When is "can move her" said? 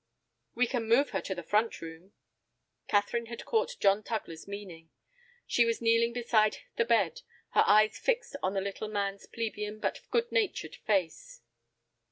0.65-1.21